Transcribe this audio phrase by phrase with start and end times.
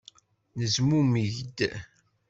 [0.57, 1.57] Nezmumeg-d.